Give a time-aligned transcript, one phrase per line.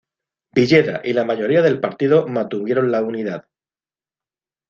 [0.55, 3.45] Villeda y la mayoría del partido mantuvieron la unidad.